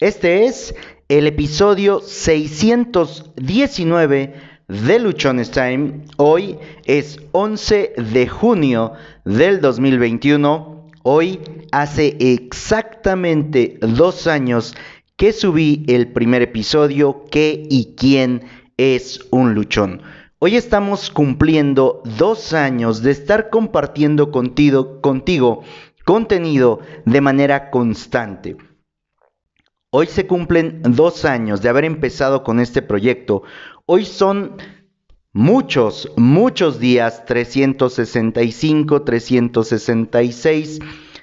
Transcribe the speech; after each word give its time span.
Este 0.00 0.46
es 0.46 0.74
el 1.10 1.26
episodio 1.26 2.00
619 2.00 4.34
de 4.66 4.98
Luchones 4.98 5.50
Time. 5.50 6.06
Hoy 6.16 6.56
es 6.86 7.20
11 7.32 7.92
de 8.14 8.26
junio 8.26 8.94
del 9.26 9.60
2021. 9.60 10.86
Hoy 11.02 11.40
hace 11.70 12.16
exactamente 12.18 13.78
dos 13.82 14.26
años 14.26 14.74
que 15.16 15.34
subí 15.34 15.84
el 15.86 16.12
primer 16.12 16.40
episodio, 16.40 17.26
¿Qué 17.30 17.66
y 17.68 17.94
quién 17.94 18.44
es 18.78 19.20
un 19.30 19.52
luchón? 19.52 20.00
Hoy 20.38 20.56
estamos 20.56 21.10
cumpliendo 21.10 22.02
dos 22.18 22.54
años 22.54 23.02
de 23.02 23.10
estar 23.10 23.50
compartiendo 23.50 24.30
contigo, 24.30 25.02
contigo 25.02 25.62
contenido 26.06 26.80
de 27.04 27.20
manera 27.20 27.70
constante. 27.70 28.56
Hoy 29.92 30.06
se 30.06 30.28
cumplen 30.28 30.82
dos 30.84 31.24
años 31.24 31.62
de 31.62 31.68
haber 31.68 31.84
empezado 31.84 32.44
con 32.44 32.60
este 32.60 32.80
proyecto. 32.80 33.42
Hoy 33.86 34.04
son 34.04 34.54
muchos, 35.32 36.12
muchos 36.16 36.78
días, 36.78 37.26
365, 37.26 39.02
366, 39.02 40.78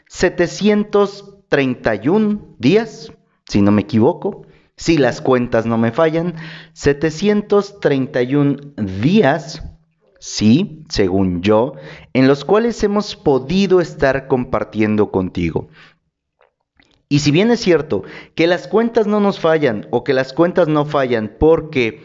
731 0.10 2.56
días, 2.60 3.14
si 3.48 3.62
no 3.62 3.72
me 3.72 3.84
equivoco, 3.84 4.46
si 4.76 4.98
las 4.98 5.22
cuentas 5.22 5.66
no 5.66 5.78
me 5.78 5.94
fallan, 5.94 6.36
731 6.74 8.58
días, 8.76 9.64
sí, 10.20 10.84
según 10.90 11.42
yo, 11.42 11.76
en 12.12 12.28
los 12.28 12.44
cuales 12.44 12.84
hemos 12.84 13.16
podido 13.16 13.80
estar 13.80 14.28
compartiendo 14.28 15.10
contigo. 15.10 15.70
Y 17.10 17.20
si 17.20 17.32
bien 17.32 17.52
es 17.52 17.62
cierto 17.62 18.04
que 18.36 18.48
las 18.48 18.68
cuentas 18.68 19.08
no 19.08 19.20
nos 19.20 19.40
fallan 19.40 19.88
o 19.92 20.04
que 20.04 20.14
las 20.14 20.34
cuentas 20.34 20.68
no 20.68 20.86
fallan 20.86 21.36
porque 21.40 22.04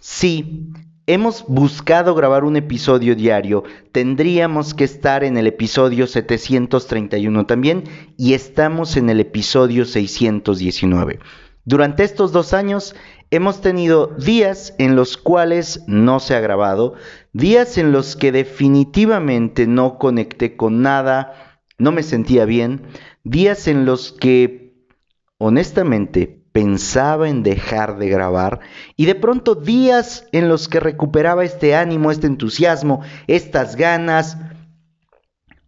sí, 0.00 0.72
hemos 1.06 1.44
buscado 1.46 2.14
grabar 2.14 2.44
un 2.44 2.56
episodio 2.56 3.14
diario, 3.14 3.62
tendríamos 3.92 4.74
que 4.74 4.84
estar 4.84 5.22
en 5.22 5.36
el 5.36 5.46
episodio 5.46 6.06
731 6.06 7.46
también 7.46 7.84
y 8.16 8.34
estamos 8.34 8.96
en 8.96 9.10
el 9.10 9.20
episodio 9.20 9.84
619. 9.84 11.20
Durante 11.66 12.04
estos 12.04 12.32
dos 12.32 12.52
años 12.54 12.94
hemos 13.30 13.60
tenido 13.60 14.08
días 14.18 14.74
en 14.78 14.96
los 14.96 15.16
cuales 15.16 15.82
no 15.86 16.20
se 16.20 16.34
ha 16.34 16.40
grabado, 16.40 16.94
días 17.32 17.78
en 17.78 17.92
los 17.92 18.16
que 18.16 18.32
definitivamente 18.32 19.66
no 19.66 19.98
conecté 19.98 20.56
con 20.56 20.82
nada, 20.82 21.53
no 21.78 21.92
me 21.92 22.02
sentía 22.02 22.44
bien, 22.44 22.82
días 23.24 23.68
en 23.68 23.84
los 23.84 24.12
que 24.12 24.74
honestamente 25.38 26.44
pensaba 26.52 27.28
en 27.28 27.42
dejar 27.42 27.98
de 27.98 28.08
grabar 28.08 28.60
y 28.96 29.06
de 29.06 29.16
pronto 29.16 29.56
días 29.56 30.26
en 30.30 30.48
los 30.48 30.68
que 30.68 30.78
recuperaba 30.78 31.44
este 31.44 31.74
ánimo, 31.74 32.12
este 32.12 32.28
entusiasmo, 32.28 33.02
estas 33.26 33.74
ganas. 33.74 34.38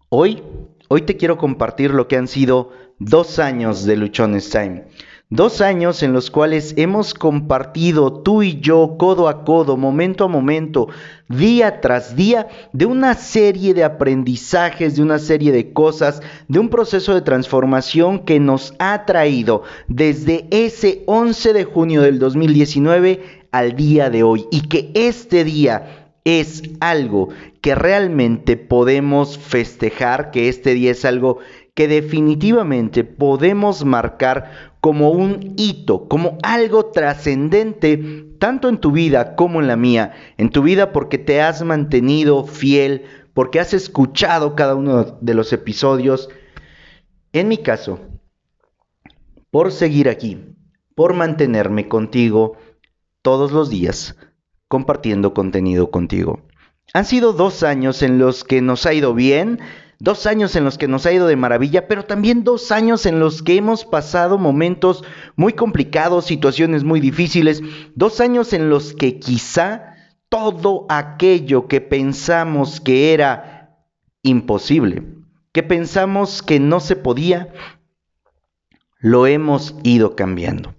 Hoy, 0.09 0.43
hoy 0.89 1.03
te 1.03 1.17
quiero 1.17 1.39
compartir 1.39 1.91
lo 1.91 2.07
que 2.07 2.17
han 2.17 2.29
sido 2.29 2.71
dos 3.01 3.41
años 3.41 3.85
de 3.85 3.97
Luchones 3.97 4.49
Time. 4.51 4.87
Dos 5.29 5.61
años 5.61 6.05
en 6.05 6.13
los 6.13 6.31
cuales 6.31 6.75
hemos 6.77 7.13
compartido 7.13 8.13
tú 8.13 8.45
y 8.45 8.61
yo 8.61 8.95
codo 8.97 9.27
a 9.27 9.45
codo, 9.45 9.77
momento 9.77 10.23
a 10.23 10.29
momento, 10.29 10.87
día 11.29 11.81
tras 11.81 12.15
día, 12.15 12.47
de 12.73 12.87
una 12.87 13.15
serie 13.15 13.75
de 13.75 13.83
aprendizajes, 13.83 14.95
de 14.95 15.03
una 15.03 15.19
serie 15.19 15.51
de 15.51 15.73
cosas, 15.73 16.23
de 16.47 16.61
un 16.61 16.69
proceso 16.69 17.13
de 17.13 17.23
transformación 17.23 18.21
que 18.21 18.39
nos 18.39 18.75
ha 18.79 19.05
traído 19.05 19.65
desde 19.89 20.47
ese 20.53 21.03
11 21.07 21.55
de 21.55 21.65
junio 21.65 22.03
del 22.03 22.21
2019 22.21 23.49
al 23.51 23.75
día 23.75 24.11
de 24.11 24.23
hoy. 24.23 24.47
Y 24.53 24.69
que 24.69 24.93
este 24.95 25.43
día 25.43 26.13
es 26.25 26.63
algo 26.79 27.31
que 27.63 27.75
realmente 27.75 28.57
podemos 28.57 29.39
festejar, 29.39 30.31
que 30.31 30.49
este 30.49 30.73
día 30.75 30.93
es 30.93 31.05
algo 31.05 31.39
que 31.75 31.89
definitivamente 31.89 33.05
podemos 33.05 33.85
marcar 33.85 34.76
como 34.87 35.11
un 35.11 35.55
hito, 35.57 36.07
como 36.07 36.39
algo 36.45 36.93
trascendente, 36.93 38.25
tanto 38.39 38.69
en 38.69 38.79
tu 38.79 38.93
vida 38.93 39.35
como 39.35 39.61
en 39.61 39.67
la 39.67 39.75
mía. 39.75 40.15
En 40.39 40.51
tu 40.51 40.63
vida 40.63 40.93
porque 40.93 41.19
te 41.19 41.43
has 41.43 41.65
mantenido 41.65 42.45
fiel, 42.47 43.05
porque 43.35 43.59
has 43.59 43.75
escuchado 43.75 44.55
cada 44.55 44.77
uno 44.77 45.19
de 45.21 45.35
los 45.35 45.53
episodios. 45.53 46.29
En 47.33 47.49
mi 47.49 47.59
caso, 47.59 47.99
por 49.51 49.73
seguir 49.73 50.09
aquí, 50.09 50.55
por 50.95 51.15
mantenerme 51.15 51.89
contigo 51.89 52.57
todos 53.23 53.51
los 53.51 53.69
días, 53.69 54.15
compartiendo 54.69 55.35
contenido 55.35 55.91
contigo. 55.91 56.43
Han 56.95 57.07
sido 57.07 57.33
dos 57.33 57.65
años 57.65 58.05
en 58.05 58.21
los 58.21 58.45
que 58.45 58.63
nos 58.63 58.87
ha 58.87 58.95
ido 58.95 59.15
bien, 59.15 59.59
dos 59.99 60.27
años 60.27 60.57
en 60.57 60.65
los 60.65 60.79
que 60.79 60.89
nos 60.89 61.07
ha 61.07 61.13
ido 61.13 61.27
de 61.27 61.37
maravilla, 61.37 61.89
pero 61.89 62.05
también 62.05 62.45
dos 62.45 62.71
años 62.71 63.07
en 63.07 63.19
los 63.19 63.43
que 63.43 63.57
hemos 63.57 63.85
pasado 63.85 64.39
momentos 64.39 65.05
muy 65.37 65.53
complicados, 65.55 66.27
situaciones 66.27 66.85
muy 66.85 67.01
difíciles, 67.01 67.63
dos 67.95 68.21
años 68.21 68.53
en 68.53 68.69
los 68.69 68.93
que 68.93 69.19
quizá 69.19 69.95
todo 70.29 70.87
aquello 70.89 71.69
que 71.69 71.81
pensamos 71.81 72.81
que 72.81 73.15
era 73.15 73.79
imposible, 74.23 75.05
que 75.53 75.63
pensamos 75.63 76.43
que 76.43 76.61
no 76.61 76.81
se 76.81 76.97
podía, 76.97 77.53
lo 78.99 79.27
hemos 79.27 79.77
ido 79.83 80.17
cambiando. 80.17 80.75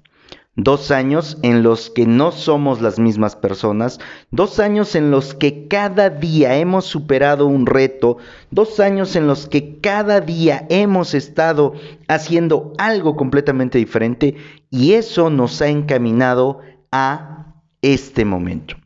Dos 0.60 0.90
años 0.90 1.38
en 1.44 1.62
los 1.62 1.92
que 1.92 2.08
no 2.08 2.32
somos 2.32 2.82
las 2.82 2.98
mismas 2.98 3.36
personas, 3.36 4.00
dos 4.32 4.60
años 4.60 4.96
en 4.96 5.12
los 5.12 5.36
que 5.36 5.68
cada 5.68 6.10
día 6.10 6.58
hemos 6.58 6.86
superado 6.86 7.46
un 7.46 7.68
reto, 7.68 8.18
dos 8.50 8.80
años 8.80 9.16
en 9.16 9.28
los 9.28 9.46
que 9.46 9.80
cada 9.80 10.20
día 10.20 10.66
hemos 10.72 11.14
estado 11.14 11.74
haciendo 12.08 12.74
algo 12.80 13.16
completamente 13.16 13.78
diferente 13.78 14.36
y 14.72 14.94
eso 14.94 15.30
nos 15.30 15.62
ha 15.62 15.68
encaminado 15.68 16.62
a 16.92 17.62
este 17.84 18.26
momento. 18.26 18.78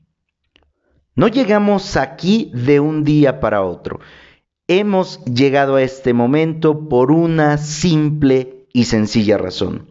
No 1.16 1.30
llegamos 1.30 1.96
aquí 1.96 2.52
de 2.54 2.82
un 2.82 3.06
día 3.06 3.40
para 3.40 3.62
otro. 3.62 4.02
Hemos 4.68 5.24
llegado 5.24 5.78
a 5.78 5.84
este 5.84 6.12
momento 6.12 6.90
por 6.90 7.14
una 7.14 7.58
simple 7.58 8.68
y 8.74 8.84
sencilla 8.84 9.38
razón 9.38 9.91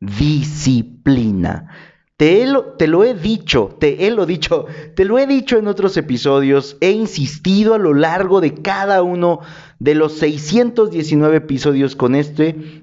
disciplina. 0.00 1.68
Te, 2.16 2.46
te, 2.76 2.86
lo 2.86 3.04
he 3.04 3.14
dicho, 3.14 3.76
te 3.80 4.06
he 4.06 4.10
lo 4.10 4.26
dicho, 4.26 4.66
te 4.94 5.06
lo 5.06 5.18
he 5.18 5.26
dicho 5.26 5.56
en 5.56 5.68
otros 5.68 5.96
episodios, 5.96 6.76
he 6.80 6.90
insistido 6.90 7.72
a 7.74 7.78
lo 7.78 7.94
largo 7.94 8.42
de 8.42 8.54
cada 8.54 9.02
uno 9.02 9.40
de 9.78 9.94
los 9.94 10.18
619 10.18 11.38
episodios 11.38 11.96
con 11.96 12.14
este, 12.14 12.82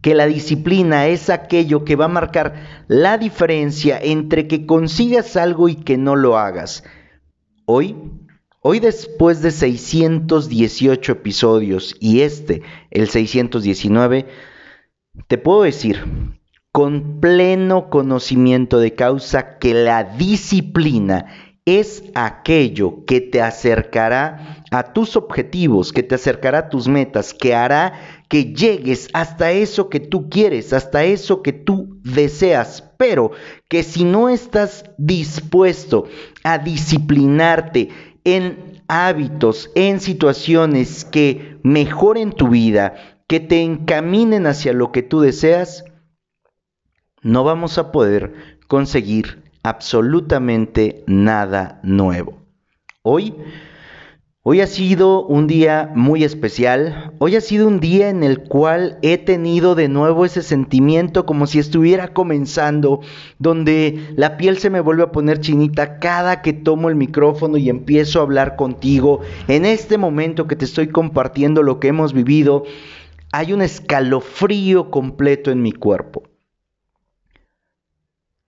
que 0.00 0.14
la 0.14 0.26
disciplina 0.26 1.08
es 1.08 1.28
aquello 1.28 1.84
que 1.84 1.96
va 1.96 2.06
a 2.06 2.08
marcar 2.08 2.84
la 2.88 3.18
diferencia 3.18 3.98
entre 4.02 4.48
que 4.48 4.64
consigas 4.64 5.36
algo 5.36 5.68
y 5.68 5.74
que 5.74 5.98
no 5.98 6.16
lo 6.16 6.38
hagas. 6.38 6.82
Hoy, 7.66 7.94
hoy 8.62 8.80
después 8.80 9.42
de 9.42 9.50
618 9.50 11.12
episodios 11.12 11.94
y 12.00 12.22
este, 12.22 12.62
el 12.90 13.08
619, 13.08 14.26
te 15.28 15.38
puedo 15.38 15.62
decir 15.62 16.04
con 16.72 17.20
pleno 17.20 17.90
conocimiento 17.90 18.78
de 18.78 18.94
causa 18.94 19.58
que 19.58 19.74
la 19.74 20.04
disciplina 20.04 21.26
es 21.64 22.04
aquello 22.14 23.04
que 23.04 23.20
te 23.20 23.42
acercará 23.42 24.64
a 24.70 24.92
tus 24.92 25.16
objetivos, 25.16 25.92
que 25.92 26.02
te 26.02 26.14
acercará 26.14 26.58
a 26.58 26.68
tus 26.68 26.88
metas, 26.88 27.34
que 27.34 27.54
hará 27.54 27.92
que 28.28 28.54
llegues 28.54 29.08
hasta 29.12 29.50
eso 29.50 29.88
que 29.88 30.00
tú 30.00 30.30
quieres, 30.30 30.72
hasta 30.72 31.04
eso 31.04 31.42
que 31.42 31.52
tú 31.52 31.98
deseas, 32.04 32.88
pero 32.96 33.32
que 33.68 33.82
si 33.82 34.04
no 34.04 34.28
estás 34.28 34.84
dispuesto 34.98 36.04
a 36.44 36.58
disciplinarte 36.58 37.88
en 38.24 38.82
hábitos, 38.86 39.70
en 39.74 40.00
situaciones 40.00 41.04
que 41.04 41.58
mejoren 41.62 42.32
tu 42.32 42.48
vida, 42.48 42.94
que 43.30 43.38
te 43.38 43.62
encaminen 43.62 44.48
hacia 44.48 44.72
lo 44.72 44.90
que 44.90 45.04
tú 45.04 45.20
deseas, 45.20 45.84
no 47.22 47.44
vamos 47.44 47.78
a 47.78 47.92
poder 47.92 48.34
conseguir 48.66 49.44
absolutamente 49.62 51.04
nada 51.06 51.78
nuevo. 51.84 52.42
Hoy, 53.02 53.36
hoy 54.42 54.60
ha 54.62 54.66
sido 54.66 55.24
un 55.24 55.46
día 55.46 55.92
muy 55.94 56.24
especial, 56.24 57.12
hoy 57.20 57.36
ha 57.36 57.40
sido 57.40 57.68
un 57.68 57.78
día 57.78 58.08
en 58.08 58.24
el 58.24 58.42
cual 58.42 58.98
he 59.00 59.16
tenido 59.16 59.76
de 59.76 59.88
nuevo 59.88 60.24
ese 60.24 60.42
sentimiento 60.42 61.24
como 61.24 61.46
si 61.46 61.60
estuviera 61.60 62.12
comenzando, 62.12 62.98
donde 63.38 64.12
la 64.16 64.38
piel 64.38 64.58
se 64.58 64.70
me 64.70 64.80
vuelve 64.80 65.04
a 65.04 65.12
poner 65.12 65.38
chinita 65.38 66.00
cada 66.00 66.42
que 66.42 66.52
tomo 66.52 66.88
el 66.88 66.96
micrófono 66.96 67.58
y 67.58 67.68
empiezo 67.68 68.18
a 68.18 68.22
hablar 68.22 68.56
contigo, 68.56 69.20
en 69.46 69.66
este 69.66 69.98
momento 69.98 70.48
que 70.48 70.56
te 70.56 70.64
estoy 70.64 70.88
compartiendo 70.88 71.62
lo 71.62 71.78
que 71.78 71.86
hemos 71.86 72.12
vivido 72.12 72.64
hay 73.32 73.52
un 73.52 73.62
escalofrío 73.62 74.90
completo 74.90 75.50
en 75.50 75.62
mi 75.62 75.72
cuerpo. 75.72 76.22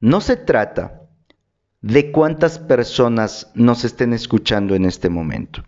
No 0.01 0.21
se 0.21 0.37
trata 0.37 1.03
de 1.81 2.11
cuántas 2.11 2.59
personas 2.59 3.51
nos 3.55 3.85
estén 3.85 4.13
escuchando 4.13 4.75
en 4.75 4.85
este 4.85 5.09
momento. 5.09 5.63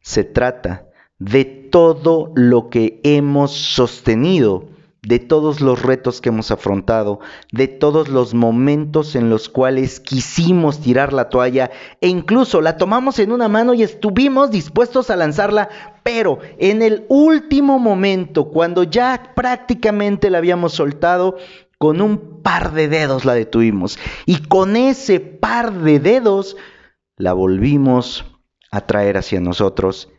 Se 0.00 0.24
trata 0.24 0.88
de 1.18 1.44
todo 1.44 2.32
lo 2.34 2.70
que 2.70 3.00
hemos 3.04 3.52
sostenido 3.52 4.68
de 5.08 5.18
todos 5.18 5.62
los 5.62 5.80
retos 5.80 6.20
que 6.20 6.28
hemos 6.28 6.50
afrontado, 6.50 7.20
de 7.50 7.66
todos 7.66 8.10
los 8.10 8.34
momentos 8.34 9.16
en 9.16 9.30
los 9.30 9.48
cuales 9.48 10.00
quisimos 10.00 10.80
tirar 10.80 11.14
la 11.14 11.30
toalla 11.30 11.70
e 12.02 12.08
incluso 12.08 12.60
la 12.60 12.76
tomamos 12.76 13.18
en 13.18 13.32
una 13.32 13.48
mano 13.48 13.72
y 13.72 13.82
estuvimos 13.82 14.50
dispuestos 14.50 15.08
a 15.08 15.16
lanzarla, 15.16 15.70
pero 16.02 16.40
en 16.58 16.82
el 16.82 17.06
último 17.08 17.78
momento, 17.78 18.50
cuando 18.50 18.82
ya 18.82 19.32
prácticamente 19.34 20.28
la 20.28 20.38
habíamos 20.38 20.74
soltado, 20.74 21.38
con 21.78 22.02
un 22.02 22.42
par 22.42 22.72
de 22.72 22.88
dedos 22.88 23.24
la 23.24 23.32
detuvimos. 23.32 23.98
Y 24.26 24.42
con 24.42 24.76
ese 24.76 25.20
par 25.20 25.72
de 25.72 26.00
dedos 26.00 26.54
la 27.16 27.32
volvimos 27.32 28.26
a 28.70 28.82
traer 28.82 29.16
hacia 29.16 29.40
nosotros, 29.40 30.10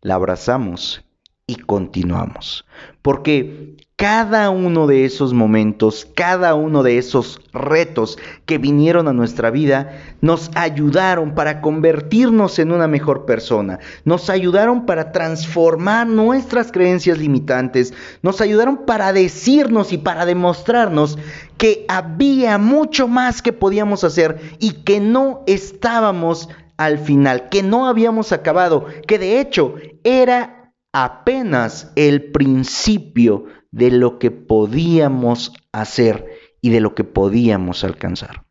la 0.00 0.16
abrazamos 0.16 1.04
y 1.52 1.56
continuamos. 1.56 2.64
Porque 3.02 3.76
cada 3.96 4.48
uno 4.50 4.86
de 4.86 5.04
esos 5.04 5.34
momentos, 5.34 6.08
cada 6.14 6.54
uno 6.54 6.82
de 6.82 6.98
esos 6.98 7.40
retos 7.52 8.18
que 8.46 8.58
vinieron 8.58 9.06
a 9.06 9.12
nuestra 9.12 9.50
vida, 9.50 9.92
nos 10.22 10.50
ayudaron 10.54 11.34
para 11.34 11.60
convertirnos 11.60 12.58
en 12.58 12.72
una 12.72 12.88
mejor 12.88 13.26
persona, 13.26 13.80
nos 14.04 14.30
ayudaron 14.30 14.86
para 14.86 15.12
transformar 15.12 16.06
nuestras 16.06 16.72
creencias 16.72 17.18
limitantes, 17.18 17.92
nos 18.22 18.40
ayudaron 18.40 18.86
para 18.86 19.12
decirnos 19.12 19.92
y 19.92 19.98
para 19.98 20.24
demostrarnos 20.24 21.18
que 21.58 21.84
había 21.88 22.56
mucho 22.58 23.08
más 23.08 23.42
que 23.42 23.52
podíamos 23.52 24.04
hacer 24.04 24.40
y 24.58 24.72
que 24.84 25.00
no 25.00 25.42
estábamos 25.46 26.48
al 26.78 26.98
final, 26.98 27.48
que 27.50 27.62
no 27.62 27.86
habíamos 27.86 28.32
acabado, 28.32 28.86
que 29.06 29.18
de 29.18 29.38
hecho 29.38 29.74
era 30.02 30.61
apenas 30.92 31.92
el 31.96 32.30
principio 32.30 33.46
de 33.70 33.90
lo 33.90 34.18
que 34.18 34.30
podíamos 34.30 35.52
hacer 35.72 36.26
y 36.60 36.70
de 36.70 36.80
lo 36.80 36.94
que 36.94 37.04
podíamos 37.04 37.84
alcanzar. 37.84 38.44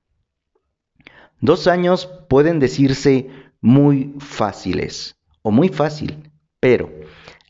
Dos 1.40 1.68
años 1.68 2.10
pueden 2.28 2.60
decirse 2.60 3.30
muy 3.62 4.16
fáciles 4.20 5.16
o 5.44 5.52
muy 5.52 5.70
fácil, 5.70 6.32
pero 6.60 6.92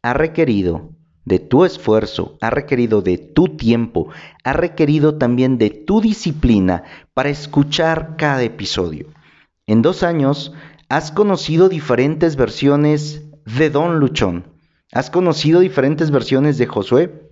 ha 0.01 0.13
requerido 0.13 0.91
de 1.25 1.39
tu 1.39 1.65
esfuerzo, 1.65 2.37
ha 2.41 2.49
requerido 2.49 3.01
de 3.01 3.17
tu 3.17 3.55
tiempo, 3.55 4.09
ha 4.43 4.53
requerido 4.53 5.17
también 5.17 5.57
de 5.57 5.69
tu 5.69 6.01
disciplina 6.01 6.83
para 7.13 7.29
escuchar 7.29 8.15
cada 8.17 8.43
episodio. 8.43 9.07
En 9.67 9.81
dos 9.81 10.03
años 10.03 10.53
has 10.89 11.11
conocido 11.11 11.69
diferentes 11.69 12.35
versiones 12.35 13.23
de 13.45 13.69
Don 13.69 13.99
Luchón, 13.99 14.50
has 14.91 15.09
conocido 15.09 15.59
diferentes 15.59 16.11
versiones 16.11 16.57
de 16.57 16.67
Josué, 16.67 17.29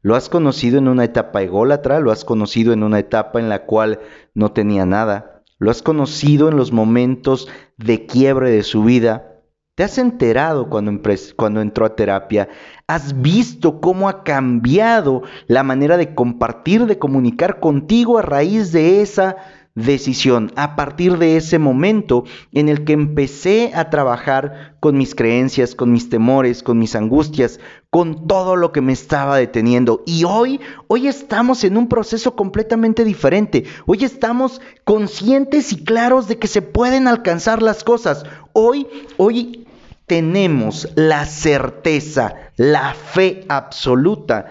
lo 0.00 0.16
has 0.16 0.28
conocido 0.28 0.78
en 0.78 0.88
una 0.88 1.04
etapa 1.04 1.42
ególatra, 1.42 2.00
lo 2.00 2.10
has 2.10 2.24
conocido 2.24 2.72
en 2.72 2.82
una 2.82 2.98
etapa 2.98 3.38
en 3.38 3.48
la 3.48 3.64
cual 3.66 4.00
no 4.34 4.52
tenía 4.52 4.84
nada, 4.86 5.42
lo 5.58 5.70
has 5.70 5.82
conocido 5.82 6.48
en 6.48 6.56
los 6.56 6.72
momentos 6.72 7.48
de 7.76 8.06
quiebre 8.06 8.50
de 8.50 8.64
su 8.64 8.82
vida, 8.82 9.32
te 9.74 9.84
has 9.84 9.96
enterado 9.96 10.68
cuando, 10.68 11.60
entró 11.60 11.86
a 11.86 11.96
terapia, 11.96 12.48
has 12.86 13.22
visto 13.22 13.80
cómo 13.80 14.08
ha 14.08 14.22
cambiado 14.22 15.22
la 15.46 15.62
manera 15.62 15.96
de 15.96 16.14
compartir, 16.14 16.84
de 16.86 16.98
comunicar 16.98 17.58
contigo 17.58 18.18
a 18.18 18.22
raíz 18.22 18.72
de 18.72 19.00
esa 19.00 19.36
decisión 19.74 20.52
a 20.56 20.76
partir 20.76 21.18
de 21.18 21.36
ese 21.36 21.58
momento 21.58 22.24
en 22.52 22.68
el 22.68 22.84
que 22.84 22.92
empecé 22.92 23.72
a 23.74 23.88
trabajar 23.90 24.76
con 24.80 24.98
mis 24.98 25.14
creencias, 25.14 25.74
con 25.74 25.92
mis 25.92 26.10
temores, 26.10 26.62
con 26.62 26.78
mis 26.78 26.94
angustias, 26.94 27.58
con 27.88 28.26
todo 28.26 28.56
lo 28.56 28.72
que 28.72 28.80
me 28.80 28.92
estaba 28.92 29.36
deteniendo. 29.36 30.02
Y 30.06 30.24
hoy, 30.24 30.60
hoy 30.88 31.08
estamos 31.08 31.64
en 31.64 31.76
un 31.76 31.88
proceso 31.88 32.36
completamente 32.36 33.04
diferente. 33.04 33.64
Hoy 33.86 34.04
estamos 34.04 34.60
conscientes 34.84 35.72
y 35.72 35.84
claros 35.84 36.28
de 36.28 36.38
que 36.38 36.48
se 36.48 36.62
pueden 36.62 37.08
alcanzar 37.08 37.62
las 37.62 37.84
cosas. 37.84 38.24
Hoy, 38.52 38.86
hoy 39.16 39.66
tenemos 40.06 40.88
la 40.94 41.24
certeza, 41.24 42.34
la 42.56 42.92
fe 42.94 43.44
absoluta 43.48 44.46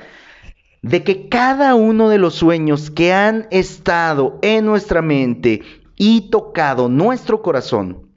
de 0.81 1.03
que 1.03 1.29
cada 1.29 1.75
uno 1.75 2.09
de 2.09 2.17
los 2.17 2.35
sueños 2.35 2.89
que 2.89 3.13
han 3.13 3.47
estado 3.51 4.39
en 4.41 4.65
nuestra 4.65 5.01
mente 5.01 5.61
y 5.95 6.29
tocado 6.31 6.89
nuestro 6.89 7.43
corazón, 7.43 8.11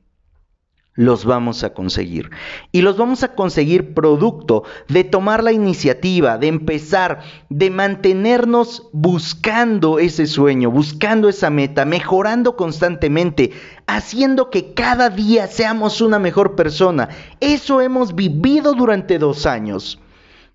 los 0.95 1.25
vamos 1.25 1.65
a 1.65 1.75
conseguir. 1.75 2.31
Y 2.73 2.83
los 2.83 2.97
vamos 2.97 3.25
a 3.25 3.35
conseguir 3.35 3.95
producto 3.95 4.63
de 4.89 5.05
tomar 5.05 5.43
la 5.43 5.53
iniciativa, 5.53 6.39
de 6.39 6.47
empezar, 6.47 7.21
de 7.51 7.71
mantenernos 7.71 8.89
buscando 8.93 9.99
ese 9.99 10.27
sueño, 10.27 10.71
buscando 10.71 11.29
esa 11.29 11.51
meta, 11.51 11.85
mejorando 11.85 12.57
constantemente, 12.57 13.51
haciendo 13.87 14.51
que 14.51 14.73
cada 14.73 15.11
día 15.11 15.49
seamos 15.49 16.01
una 16.01 16.19
mejor 16.21 16.55
persona. 16.55 17.09
Eso 17.41 17.81
hemos 17.81 18.15
vivido 18.15 18.75
durante 18.75 19.19
dos 19.19 19.47
años. 19.47 20.01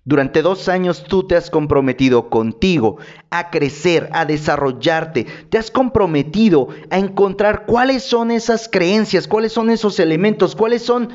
Durante 0.04 0.40
dos 0.40 0.68
años 0.68 1.04
tú 1.04 1.26
te 1.26 1.36
has 1.36 1.50
comprometido 1.50 2.30
contigo 2.30 2.96
a 3.28 3.50
crecer, 3.50 4.08
a 4.12 4.24
desarrollarte, 4.24 5.26
te 5.50 5.58
has 5.58 5.70
comprometido 5.70 6.68
a 6.90 6.98
encontrar 6.98 7.66
cuáles 7.66 8.02
son 8.02 8.30
esas 8.30 8.68
creencias, 8.68 9.28
cuáles 9.28 9.52
son 9.52 9.68
esos 9.68 10.00
elementos, 10.00 10.56
cuáles 10.56 10.82
son 10.82 11.10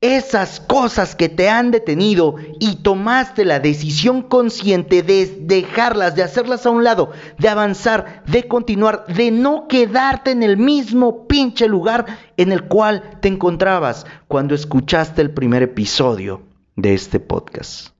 esas 0.00 0.60
cosas 0.60 1.14
que 1.14 1.28
te 1.28 1.48
han 1.48 1.70
detenido 1.70 2.34
y 2.60 2.76
tomaste 2.76 3.44
la 3.44 3.60
decisión 3.60 4.22
consciente 4.22 5.02
de 5.02 5.38
dejarlas, 5.40 6.14
de 6.14 6.22
hacerlas 6.22 6.66
a 6.66 6.70
un 6.70 6.84
lado, 6.84 7.12
de 7.38 7.48
avanzar, 7.48 8.22
de 8.26 8.46
continuar, 8.46 9.06
de 9.06 9.30
no 9.30 9.68
quedarte 9.68 10.32
en 10.32 10.42
el 10.42 10.58
mismo 10.58 11.26
pinche 11.26 11.66
lugar 11.66 12.06
en 12.36 12.52
el 12.52 12.64
cual 12.64 13.18
te 13.22 13.28
encontrabas 13.28 14.04
cuando 14.28 14.54
escuchaste 14.54 15.22
el 15.22 15.30
primer 15.30 15.62
episodio 15.62 16.42
de 16.74 16.92
este 16.92 17.18
podcast. 17.18 17.95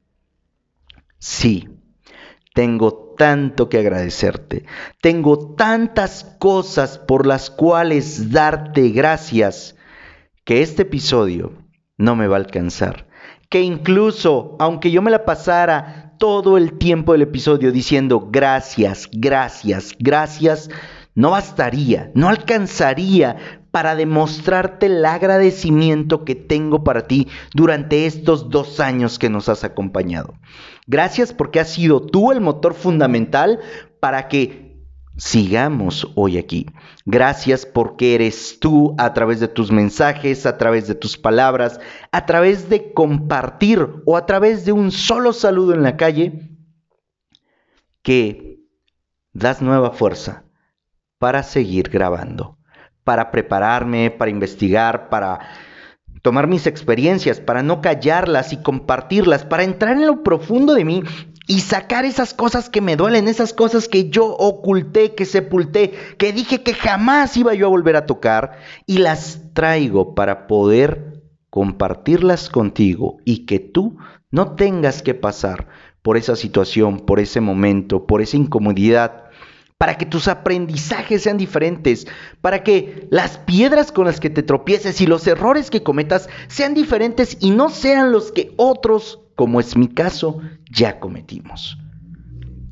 Sí, 1.28 1.68
tengo 2.54 3.16
tanto 3.18 3.68
que 3.68 3.78
agradecerte. 3.78 4.64
Tengo 5.00 5.56
tantas 5.56 6.22
cosas 6.38 6.98
por 6.98 7.26
las 7.26 7.50
cuales 7.50 8.30
darte 8.30 8.90
gracias 8.90 9.74
que 10.44 10.62
este 10.62 10.82
episodio 10.82 11.50
no 11.98 12.14
me 12.14 12.28
va 12.28 12.36
a 12.36 12.38
alcanzar. 12.38 13.08
Que 13.50 13.60
incluso, 13.60 14.54
aunque 14.60 14.92
yo 14.92 15.02
me 15.02 15.10
la 15.10 15.24
pasara 15.24 16.14
todo 16.20 16.56
el 16.56 16.78
tiempo 16.78 17.10
del 17.10 17.22
episodio 17.22 17.72
diciendo 17.72 18.28
gracias, 18.30 19.08
gracias, 19.10 19.96
gracias, 19.98 20.70
no 21.16 21.30
bastaría, 21.30 22.12
no 22.14 22.28
alcanzaría 22.28 23.65
para 23.76 23.94
demostrarte 23.94 24.86
el 24.86 25.04
agradecimiento 25.04 26.24
que 26.24 26.34
tengo 26.34 26.82
para 26.82 27.06
ti 27.06 27.28
durante 27.52 28.06
estos 28.06 28.48
dos 28.48 28.80
años 28.80 29.18
que 29.18 29.28
nos 29.28 29.50
has 29.50 29.64
acompañado. 29.64 30.32
Gracias 30.86 31.34
porque 31.34 31.60
has 31.60 31.74
sido 31.74 32.00
tú 32.00 32.32
el 32.32 32.40
motor 32.40 32.72
fundamental 32.72 33.60
para 34.00 34.28
que 34.28 34.82
sigamos 35.18 36.10
hoy 36.14 36.38
aquí. 36.38 36.64
Gracias 37.04 37.66
porque 37.66 38.14
eres 38.14 38.60
tú 38.60 38.94
a 38.96 39.12
través 39.12 39.40
de 39.40 39.48
tus 39.48 39.70
mensajes, 39.70 40.46
a 40.46 40.56
través 40.56 40.88
de 40.88 40.94
tus 40.94 41.18
palabras, 41.18 41.78
a 42.12 42.24
través 42.24 42.70
de 42.70 42.94
compartir 42.94 43.86
o 44.06 44.16
a 44.16 44.24
través 44.24 44.64
de 44.64 44.72
un 44.72 44.90
solo 44.90 45.34
saludo 45.34 45.74
en 45.74 45.82
la 45.82 45.98
calle 45.98 46.48
que 48.00 48.58
das 49.34 49.60
nueva 49.60 49.90
fuerza 49.90 50.44
para 51.18 51.42
seguir 51.42 51.90
grabando 51.90 52.55
para 53.06 53.30
prepararme, 53.30 54.10
para 54.10 54.32
investigar, 54.32 55.08
para 55.08 55.38
tomar 56.22 56.48
mis 56.48 56.66
experiencias, 56.66 57.38
para 57.38 57.62
no 57.62 57.80
callarlas 57.80 58.52
y 58.52 58.56
compartirlas, 58.56 59.44
para 59.44 59.62
entrar 59.62 59.92
en 59.92 60.08
lo 60.08 60.24
profundo 60.24 60.74
de 60.74 60.84
mí 60.84 61.04
y 61.46 61.60
sacar 61.60 62.04
esas 62.04 62.34
cosas 62.34 62.68
que 62.68 62.80
me 62.80 62.96
duelen, 62.96 63.28
esas 63.28 63.52
cosas 63.52 63.86
que 63.86 64.10
yo 64.10 64.26
oculté, 64.26 65.14
que 65.14 65.24
sepulté, 65.24 65.92
que 66.18 66.32
dije 66.32 66.64
que 66.64 66.74
jamás 66.74 67.36
iba 67.36 67.54
yo 67.54 67.66
a 67.66 67.70
volver 67.70 67.94
a 67.94 68.06
tocar 68.06 68.58
y 68.86 68.98
las 68.98 69.40
traigo 69.54 70.16
para 70.16 70.48
poder 70.48 71.22
compartirlas 71.48 72.50
contigo 72.50 73.18
y 73.24 73.46
que 73.46 73.60
tú 73.60 73.98
no 74.32 74.56
tengas 74.56 75.00
que 75.00 75.14
pasar 75.14 75.68
por 76.02 76.16
esa 76.16 76.34
situación, 76.34 76.98
por 77.06 77.20
ese 77.20 77.40
momento, 77.40 78.04
por 78.04 78.20
esa 78.20 78.36
incomodidad 78.36 79.25
para 79.78 79.98
que 79.98 80.06
tus 80.06 80.28
aprendizajes 80.28 81.22
sean 81.22 81.36
diferentes, 81.36 82.06
para 82.40 82.62
que 82.62 83.06
las 83.10 83.38
piedras 83.38 83.92
con 83.92 84.06
las 84.06 84.20
que 84.20 84.30
te 84.30 84.42
tropieces 84.42 85.00
y 85.00 85.06
los 85.06 85.26
errores 85.26 85.70
que 85.70 85.82
cometas 85.82 86.28
sean 86.48 86.74
diferentes 86.74 87.36
y 87.40 87.50
no 87.50 87.68
sean 87.68 88.12
los 88.12 88.32
que 88.32 88.52
otros, 88.56 89.20
como 89.34 89.60
es 89.60 89.76
mi 89.76 89.88
caso, 89.88 90.40
ya 90.70 90.98
cometimos. 90.98 91.78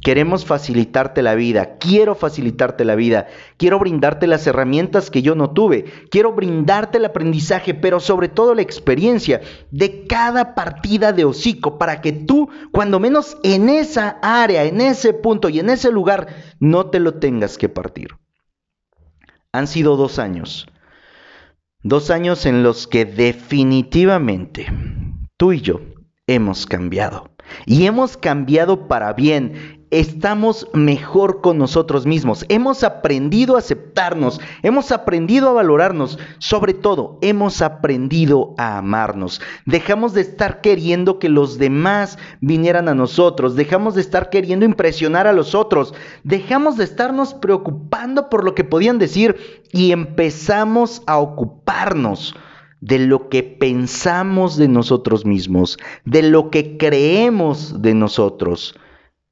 Queremos 0.05 0.45
facilitarte 0.45 1.23
la 1.23 1.35
vida, 1.35 1.79
quiero 1.79 2.15
facilitarte 2.15 2.85
la 2.85 2.95
vida, 2.95 3.27
quiero 3.57 3.79
brindarte 3.79 4.27
las 4.27 4.47
herramientas 4.47 5.11
que 5.11 5.23
yo 5.23 5.35
no 5.35 5.53
tuve, 5.53 5.87
quiero 6.11 6.35
brindarte 6.35 6.99
el 6.99 7.07
aprendizaje, 7.07 7.73
pero 7.73 8.01
sobre 8.01 8.29
todo 8.29 8.55
la 8.55 8.61
experiencia 8.61 9.41
de 9.71 10.07
cada 10.07 10.55
partida 10.55 11.15
de 11.15 11.25
hocico 11.25 11.79
para 11.79 12.03
que 12.03 12.13
tú, 12.13 12.51
cuando 12.71 13.01
menos 13.01 13.39
en 13.43 13.71
esa 13.71 14.19
área, 14.21 14.65
en 14.65 14.83
ese 14.83 15.15
punto 15.15 15.49
y 15.49 15.59
en 15.59 15.71
ese 15.71 15.91
lugar, 15.91 16.29
no 16.61 16.91
te 16.91 17.01
lo 17.01 17.15
tengas 17.15 17.57
que 17.57 17.71
partir. 17.71 18.09
Han 19.53 19.67
sido 19.67 19.97
dos 19.97 20.19
años, 20.19 20.67
dos 21.83 22.11
años 22.11 22.45
en 22.45 22.63
los 22.63 22.87
que 22.87 23.07
definitivamente 23.07 24.67
tú 25.39 25.55
y 25.55 25.63
yo 25.63 25.81
hemos 26.27 26.67
cambiado. 26.67 27.31
Y 27.67 27.87
hemos 27.87 28.17
cambiado 28.17 28.89
para 28.89 29.13
bien 29.13 29.84
estamos 29.95 30.67
mejor 30.73 31.41
con 31.41 31.57
nosotros 31.59 32.05
mismos. 32.05 32.45
Hemos 32.49 32.83
aprendido 32.83 33.55
a 33.55 33.61
aceptarnos, 33.61 34.41
hemos 34.65 34.91
aprendido 34.91 35.49
a 35.49 35.53
valorarnos, 35.53 36.19
sobre 36.39 36.75
todo 36.75 37.19
hemos 37.23 37.63
aprendido 37.63 38.55
a 38.59 38.79
amarnos. 38.79 39.41
Dejamos 39.67 40.13
de 40.13 40.23
estar 40.23 40.61
queriendo 40.61 41.21
que 41.21 41.29
los 41.29 41.59
demás 41.59 42.19
vinieran 42.41 42.89
a 42.89 42.95
nosotros, 42.95 43.55
dejamos 43.55 43.95
de 43.95 44.01
estar 44.01 44.31
queriendo 44.31 44.65
impresionar 44.65 45.29
a 45.29 45.33
los 45.33 45.55
otros, 45.55 45.95
dejamos 46.25 46.77
de 46.77 46.85
estarnos 46.85 47.33
preocupando 47.33 48.29
por 48.29 48.45
lo 48.45 48.57
que 48.57 48.65
podían 48.65 48.99
decir 48.99 49.65
y 49.71 49.93
empezamos 49.93 51.03
a 51.07 51.19
ocuparnos 51.19 52.35
de 52.81 52.99
lo 52.99 53.29
que 53.29 53.45
pensamos 53.45 54.57
de 54.57 54.67
nosotros 54.67 55.25
mismos, 55.25 55.79
de 56.05 56.23
lo 56.23 56.51
que 56.51 56.77
creemos 56.77 57.81
de 57.81 57.95
nosotros 57.95 58.75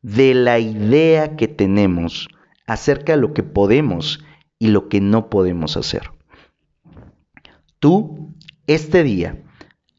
de 0.02 0.34
la 0.34 0.58
idea 0.58 1.36
que 1.36 1.48
tenemos 1.48 2.28
acerca 2.66 3.12
de 3.14 3.22
lo 3.22 3.32
que 3.32 3.42
podemos 3.42 4.24
y 4.58 4.68
lo 4.68 4.88
que 4.88 5.00
no 5.00 5.30
podemos 5.30 5.76
hacer. 5.76 6.10
Tú, 7.78 8.34
este 8.66 9.02
día, 9.02 9.42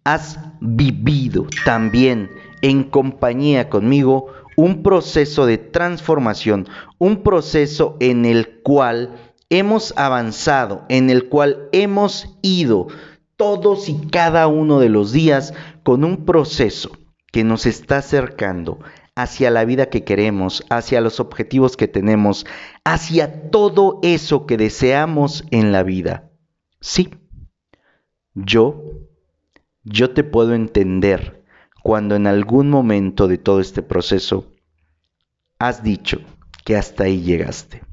has 0.04 0.40
vivido 0.60 1.48
también 1.66 2.30
en 2.62 2.84
compañía 2.84 3.70
conmigo 3.70 4.28
un 4.56 4.84
proceso 4.84 5.46
de 5.46 5.58
transformación, 5.58 6.68
un 6.98 7.24
proceso 7.24 7.98
en 8.00 8.26
el 8.26 8.62
cual 8.62 9.16
hemos 9.50 9.94
avanzado, 9.98 10.86
en 10.90 11.10
el 11.10 11.30
cual 11.30 11.70
hemos 11.72 12.38
ido 12.42 12.88
todos 13.36 13.90
y 13.90 14.08
cada 14.12 14.48
uno 14.48 14.80
de 14.80 14.90
los 14.90 15.12
días 15.12 15.54
con 15.84 16.04
un 16.04 16.26
proceso 16.26 16.92
que 17.32 17.44
nos 17.44 17.66
está 17.66 17.98
acercando 17.98 18.80
hacia 19.16 19.52
la 19.52 19.66
vida 19.66 19.88
que 19.88 20.04
queremos, 20.04 20.66
hacia 20.70 21.02
los 21.02 21.20
objetivos 21.20 21.78
que 21.78 21.88
tenemos, 21.88 22.46
hacia 22.84 23.50
todo 23.50 24.00
eso 24.02 24.46
que 24.46 24.58
deseamos 24.58 25.46
en 25.52 25.72
la 25.72 25.84
vida. 25.84 26.32
Sí, 26.80 27.12
yo, 28.34 28.84
yo 29.84 30.12
te 30.12 30.24
puedo 30.24 30.54
entender 30.54 31.44
cuando 31.84 32.16
en 32.16 32.28
algún 32.28 32.70
momento 32.70 33.28
de 33.28 33.38
todo 33.38 33.60
este 33.60 33.84
proceso 33.84 34.52
has 35.60 35.84
dicho 35.84 36.20
que 36.66 36.76
hasta 36.76 37.04
ahí 37.04 37.22
llegaste. 37.22 37.84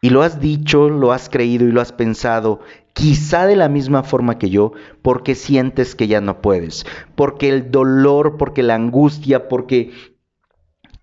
Y 0.00 0.10
lo 0.10 0.22
has 0.22 0.40
dicho, 0.40 0.88
lo 0.88 1.12
has 1.12 1.28
creído 1.28 1.66
y 1.66 1.72
lo 1.72 1.80
has 1.80 1.92
pensado, 1.92 2.60
quizá 2.92 3.46
de 3.46 3.56
la 3.56 3.68
misma 3.68 4.02
forma 4.02 4.38
que 4.38 4.50
yo, 4.50 4.72
porque 5.02 5.34
sientes 5.34 5.94
que 5.94 6.06
ya 6.06 6.20
no 6.20 6.40
puedes, 6.40 6.86
porque 7.14 7.48
el 7.48 7.70
dolor, 7.70 8.36
porque 8.36 8.62
la 8.62 8.74
angustia, 8.74 9.48
porque 9.48 9.92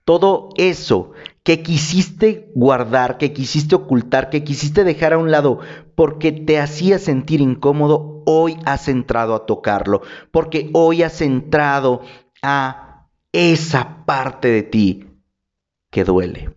todo 0.05 0.49
eso 0.57 1.11
que 1.43 1.61
quisiste 1.61 2.51
guardar, 2.55 3.17
que 3.17 3.33
quisiste 3.33 3.75
ocultar, 3.75 4.29
que 4.29 4.43
quisiste 4.43 4.83
dejar 4.83 5.13
a 5.13 5.17
un 5.17 5.31
lado 5.31 5.59
porque 5.95 6.31
te 6.31 6.59
hacía 6.59 6.99
sentir 6.99 7.41
incómodo, 7.41 8.23
hoy 8.25 8.57
has 8.65 8.87
entrado 8.87 9.35
a 9.35 9.45
tocarlo, 9.45 10.01
porque 10.31 10.69
hoy 10.73 11.03
has 11.03 11.21
entrado 11.21 12.01
a 12.41 13.07
esa 13.31 14.05
parte 14.05 14.49
de 14.49 14.63
ti 14.63 15.07
que 15.91 16.03
duele. 16.03 16.55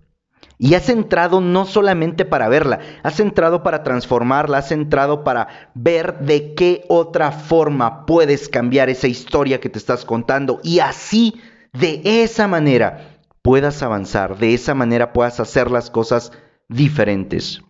Y 0.59 0.75
has 0.75 0.89
entrado 0.89 1.43
no 1.43 1.67
solamente 1.67 2.25
para 2.25 2.49
verla, 2.49 2.81
has 3.03 3.21
entrado 3.21 3.63
para 3.63 3.83
transformarla, 3.83 4.59
has 4.59 4.73
entrado 4.73 5.23
para 5.23 5.71
ver 5.75 6.21
de 6.21 6.55
qué 6.55 6.85
otra 6.89 7.31
forma 7.31 8.07
puedes 8.07 8.49
cambiar 8.49 8.89
esa 8.89 9.07
historia 9.07 9.61
que 9.61 9.69
te 9.69 9.79
estás 9.79 10.07
contando. 10.07 10.61
Y 10.63 10.79
así, 10.79 11.35
de 11.75 12.01
esa 12.23 12.49
manera, 12.49 13.16
puedas 13.47 13.81
avanzar, 13.85 14.39
de 14.39 14.55
esa 14.55 14.75
manera 14.75 15.13
puedas 15.13 15.39
hacer 15.39 15.71
las 15.71 15.89
cosas 15.89 16.33
diferentes. 16.69 17.63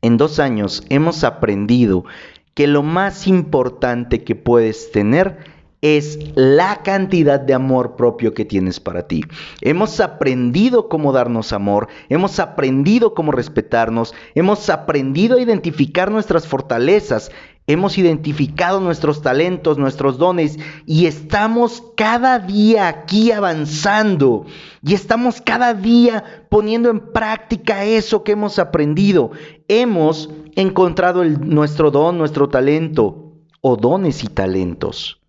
En 0.00 0.16
dos 0.16 0.40
años 0.40 0.82
hemos 0.88 1.22
aprendido 1.22 2.04
que 2.52 2.66
lo 2.66 2.82
más 2.82 3.28
importante 3.28 4.24
que 4.24 4.34
puedes 4.34 4.90
tener 4.90 5.38
es 5.80 6.18
la 6.34 6.82
cantidad 6.82 7.38
de 7.38 7.54
amor 7.54 7.94
propio 7.94 8.34
que 8.34 8.44
tienes 8.44 8.80
para 8.80 9.06
ti. 9.06 9.22
Hemos 9.60 10.00
aprendido 10.00 10.88
cómo 10.88 11.12
darnos 11.12 11.52
amor, 11.52 11.86
hemos 12.08 12.40
aprendido 12.40 13.14
cómo 13.14 13.30
respetarnos, 13.30 14.12
hemos 14.34 14.70
aprendido 14.70 15.36
a 15.36 15.40
identificar 15.40 16.10
nuestras 16.10 16.48
fortalezas, 16.48 17.30
hemos 17.66 17.98
identificado 17.98 18.80
nuestros 18.80 19.22
talentos, 19.22 19.78
nuestros 19.78 20.18
dones 20.18 20.58
y 20.86 21.06
estamos 21.06 21.82
cada 21.96 22.38
día 22.38 22.88
aquí 22.88 23.30
avanzando 23.30 24.46
y 24.82 24.94
estamos 24.94 25.40
cada 25.40 25.74
día 25.74 26.46
poniendo 26.48 26.90
en 26.90 27.12
práctica 27.12 27.84
eso 27.84 28.24
que 28.24 28.32
hemos 28.32 28.58
aprendido. 28.58 29.30
Hemos 29.68 30.30
encontrado 30.56 31.24
nuestro 31.24 31.90
don, 31.90 32.18
nuestro 32.18 32.48
talento 32.48 33.32
o 33.60 33.76
dones 33.76 34.24
y 34.24 34.28
talentos 34.28 35.20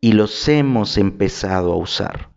y 0.00 0.12
los 0.12 0.48
hemos 0.48 0.98
empezado 0.98 1.72
a 1.72 1.76
usar. 1.76 2.35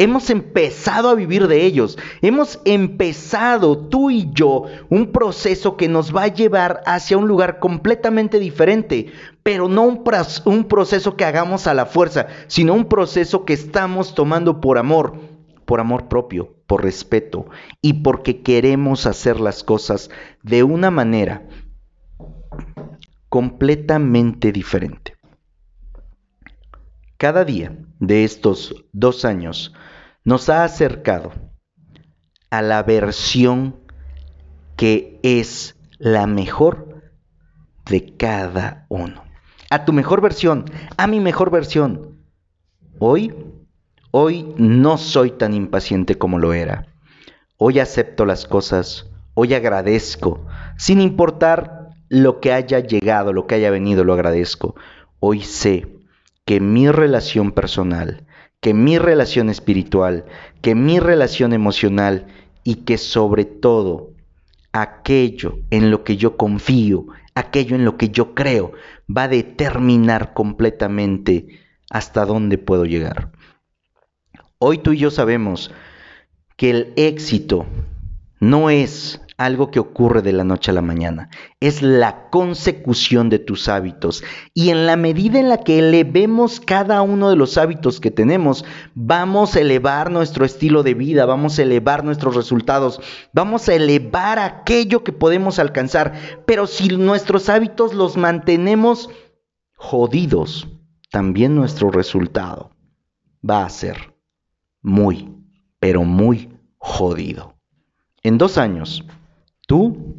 Hemos 0.00 0.30
empezado 0.30 1.10
a 1.10 1.14
vivir 1.14 1.46
de 1.46 1.66
ellos. 1.66 1.98
Hemos 2.22 2.58
empezado 2.64 3.76
tú 3.76 4.10
y 4.10 4.30
yo 4.32 4.64
un 4.88 5.12
proceso 5.12 5.76
que 5.76 5.88
nos 5.88 6.16
va 6.16 6.22
a 6.22 6.28
llevar 6.28 6.80
hacia 6.86 7.18
un 7.18 7.28
lugar 7.28 7.58
completamente 7.58 8.38
diferente, 8.38 9.12
pero 9.42 9.68
no 9.68 9.82
un, 9.82 10.64
proceso 10.64 11.16
que 11.18 11.26
hagamos 11.26 11.66
a 11.66 11.74
la 11.74 11.84
fuerza, 11.84 12.28
sino 12.46 12.72
un 12.72 12.86
proceso 12.86 13.44
que 13.44 13.52
estamos 13.52 14.14
tomando 14.14 14.62
por 14.62 14.78
amor, 14.78 15.18
por 15.66 15.80
amor 15.80 16.08
propio, 16.08 16.54
por 16.66 16.82
respeto 16.82 17.44
y 17.82 17.92
porque 18.02 18.40
queremos 18.40 19.04
hacer 19.04 19.38
las 19.38 19.62
cosas 19.62 20.08
de 20.42 20.62
una 20.62 20.90
manera 20.90 21.46
completamente 23.28 24.50
diferente. 24.50 25.18
Cada 27.18 27.44
día 27.44 27.76
de 27.98 28.24
estos 28.24 28.74
dos 28.94 29.26
años 29.26 29.74
nos 30.24 30.48
ha 30.48 30.64
acercado 30.64 31.32
a 32.50 32.62
la 32.62 32.82
versión 32.82 33.76
que 34.76 35.20
es 35.22 35.76
la 35.98 36.26
mejor 36.26 37.02
de 37.86 38.16
cada 38.16 38.86
uno. 38.88 39.24
A 39.70 39.84
tu 39.84 39.92
mejor 39.92 40.20
versión, 40.20 40.64
a 40.96 41.06
mi 41.06 41.20
mejor 41.20 41.50
versión. 41.50 42.18
Hoy, 42.98 43.34
hoy 44.10 44.54
no 44.56 44.98
soy 44.98 45.30
tan 45.32 45.54
impaciente 45.54 46.16
como 46.16 46.38
lo 46.38 46.52
era. 46.52 46.86
Hoy 47.56 47.78
acepto 47.78 48.24
las 48.24 48.46
cosas, 48.46 49.10
hoy 49.34 49.54
agradezco, 49.54 50.46
sin 50.76 51.00
importar 51.00 51.90
lo 52.08 52.40
que 52.40 52.52
haya 52.52 52.80
llegado, 52.80 53.32
lo 53.32 53.46
que 53.46 53.54
haya 53.54 53.70
venido, 53.70 54.02
lo 54.02 54.14
agradezco. 54.14 54.74
Hoy 55.20 55.42
sé 55.42 55.86
que 56.44 56.60
mi 56.60 56.90
relación 56.90 57.52
personal, 57.52 58.26
que 58.60 58.74
mi 58.74 58.98
relación 58.98 59.48
espiritual, 59.48 60.26
que 60.60 60.74
mi 60.74 61.00
relación 61.00 61.52
emocional 61.52 62.26
y 62.62 62.76
que 62.76 62.98
sobre 62.98 63.44
todo 63.44 64.12
aquello 64.72 65.58
en 65.70 65.90
lo 65.90 66.04
que 66.04 66.16
yo 66.16 66.36
confío, 66.36 67.06
aquello 67.34 67.76
en 67.76 67.84
lo 67.84 67.96
que 67.96 68.10
yo 68.10 68.34
creo, 68.34 68.72
va 69.14 69.24
a 69.24 69.28
determinar 69.28 70.34
completamente 70.34 71.60
hasta 71.90 72.24
dónde 72.26 72.58
puedo 72.58 72.84
llegar. 72.84 73.32
Hoy 74.58 74.78
tú 74.78 74.92
y 74.92 74.98
yo 74.98 75.10
sabemos 75.10 75.70
que 76.56 76.70
el 76.70 76.92
éxito 76.96 77.64
no 78.40 78.68
es 78.68 79.22
algo 79.40 79.70
que 79.70 79.80
ocurre 79.80 80.20
de 80.20 80.34
la 80.34 80.44
noche 80.44 80.70
a 80.70 80.74
la 80.74 80.82
mañana, 80.82 81.30
es 81.60 81.80
la 81.80 82.28
consecución 82.28 83.30
de 83.30 83.38
tus 83.38 83.68
hábitos. 83.68 84.22
Y 84.52 84.68
en 84.68 84.84
la 84.84 84.96
medida 84.96 85.40
en 85.40 85.48
la 85.48 85.56
que 85.64 85.78
elevemos 85.78 86.60
cada 86.60 87.00
uno 87.00 87.30
de 87.30 87.36
los 87.36 87.56
hábitos 87.56 88.00
que 88.00 88.10
tenemos, 88.10 88.66
vamos 88.94 89.56
a 89.56 89.60
elevar 89.60 90.10
nuestro 90.10 90.44
estilo 90.44 90.82
de 90.82 90.92
vida, 90.92 91.24
vamos 91.24 91.58
a 91.58 91.62
elevar 91.62 92.04
nuestros 92.04 92.36
resultados, 92.36 93.00
vamos 93.32 93.66
a 93.70 93.74
elevar 93.74 94.38
aquello 94.38 95.04
que 95.04 95.12
podemos 95.12 95.58
alcanzar. 95.58 96.12
Pero 96.44 96.66
si 96.66 96.88
nuestros 96.88 97.48
hábitos 97.48 97.94
los 97.94 98.18
mantenemos 98.18 99.08
jodidos, 99.74 100.68
también 101.10 101.54
nuestro 101.54 101.90
resultado 101.90 102.72
va 103.48 103.64
a 103.64 103.70
ser 103.70 104.14
muy, 104.82 105.34
pero 105.78 106.04
muy 106.04 106.50
jodido. 106.76 107.54
En 108.22 108.36
dos 108.36 108.58
años, 108.58 109.02
tú, 109.70 110.16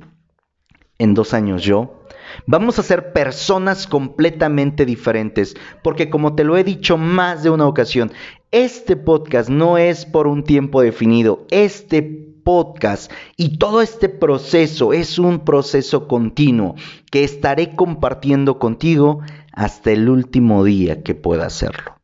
en 0.97 1.13
dos 1.13 1.33
años 1.33 1.61
yo, 1.61 2.05
vamos 2.47 2.79
a 2.79 2.83
ser 2.83 3.11
personas 3.11 3.85
completamente 3.85 4.85
diferentes, 4.85 5.57
porque 5.83 6.09
como 6.09 6.35
te 6.35 6.45
lo 6.45 6.55
he 6.55 6.63
dicho 6.63 6.97
más 6.97 7.43
de 7.43 7.49
una 7.49 7.67
ocasión, 7.67 8.13
este 8.51 8.95
podcast 8.95 9.49
no 9.49 9.77
es 9.77 10.05
por 10.05 10.27
un 10.27 10.45
tiempo 10.45 10.81
definido, 10.81 11.45
este 11.51 12.01
podcast 12.01 13.11
y 13.35 13.57
todo 13.57 13.81
este 13.81 14.07
proceso 14.07 14.93
es 14.93 15.19
un 15.19 15.43
proceso 15.43 16.07
continuo 16.07 16.75
que 17.11 17.25
estaré 17.25 17.75
compartiendo 17.75 18.57
contigo 18.57 19.19
hasta 19.51 19.91
el 19.91 20.07
último 20.07 20.63
día 20.63 21.03
que 21.03 21.13
pueda 21.13 21.47
hacerlo. 21.47 21.97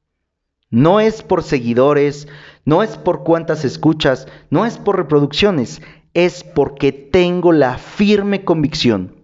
No 0.69 0.99
es 0.99 1.21
por 1.21 1.43
seguidores, 1.43 2.27
no 2.65 2.83
es 2.83 2.97
por 2.97 3.23
cuántas 3.23 3.63
escuchas, 3.63 4.27
no 4.49 4.65
es 4.65 4.77
por 4.77 4.97
reproducciones, 4.97 5.81
es 6.17 6.43
porque 6.43 6.91
tengo 6.91 7.51
la 7.51 7.77
firme 7.77 8.43
convicción 8.43 9.17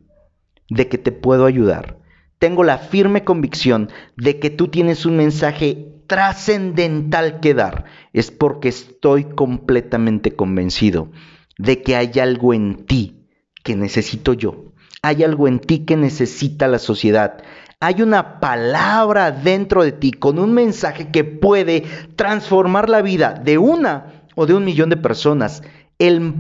de 0.70 0.88
que 0.88 1.00
te 1.00 1.12
puedo 1.12 1.48
ayudar. 1.48 1.98
Tengo 2.38 2.64
la 2.64 2.78
firme 2.78 3.24
convicción 3.24 3.90
de 4.16 4.38
que 4.38 4.52
tú 4.52 4.68
tienes 4.68 5.08
un 5.08 5.18
mensaje 5.18 5.88
trascendental 6.06 7.40
que 7.40 7.56
dar. 7.56 7.86
Es 8.14 8.30
porque 8.30 8.70
estoy 8.70 9.24
completamente 9.24 10.36
convencido 10.36 11.10
de 11.58 11.82
que 11.82 11.96
hay 11.96 12.12
algo 12.22 12.54
en 12.54 12.86
ti 12.86 13.26
que 13.64 13.76
necesito 13.76 14.34
yo. 14.34 14.66
Hay 15.02 15.24
algo 15.24 15.48
en 15.48 15.62
ti 15.62 15.86
que 15.86 15.98
necesita 15.98 16.68
la 16.68 16.78
sociedad. 16.78 17.42
Hay 17.80 18.04
una 18.04 18.40
palabra 18.40 19.32
dentro 19.32 19.84
de 19.84 19.94
ti 19.94 20.12
con 20.12 20.38
un 20.38 20.54
mensaje 20.54 21.10
que 21.10 21.24
puede 21.24 21.86
transformar 22.16 22.88
la 22.88 23.02
vida 23.02 23.34
de 23.34 23.58
una 23.58 24.28
o 24.36 24.46
de 24.46 24.54
un 24.54 24.64
millón 24.64 24.92
de 24.92 24.98
personas. 24.98 25.64
El 26.00 26.34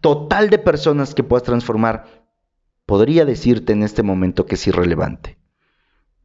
total 0.00 0.50
de 0.50 0.58
personas 0.58 1.14
que 1.14 1.24
puedas 1.24 1.44
transformar 1.44 2.26
podría 2.86 3.24
decirte 3.24 3.72
en 3.72 3.82
este 3.82 4.02
momento 4.02 4.46
que 4.46 4.54
es 4.54 4.66
irrelevante. 4.66 5.38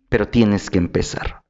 Pero 0.09 0.27
tienes 0.27 0.69
que 0.69 0.77
empezar. 0.77 1.43